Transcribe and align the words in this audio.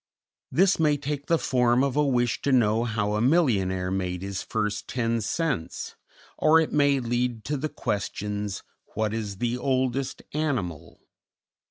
This 0.51 0.79
may 0.79 0.97
take 0.97 1.27
the 1.27 1.37
form 1.37 1.83
of 1.83 1.95
a 1.95 2.03
wish 2.03 2.41
to 2.41 2.51
know 2.51 2.85
how 2.85 3.13
a 3.13 3.21
millionaire 3.21 3.91
made 3.91 4.23
his 4.23 4.41
first 4.41 4.87
ten 4.87 5.21
cents, 5.21 5.95
or 6.39 6.59
it 6.59 6.73
may 6.73 6.99
lead 6.99 7.45
to 7.45 7.55
the 7.55 7.69
questions 7.69 8.63
What 8.95 9.13
is 9.13 9.37
the 9.37 9.59
oldest 9.59 10.23
animal? 10.33 11.01